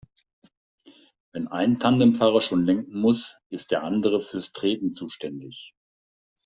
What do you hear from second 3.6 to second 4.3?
der andere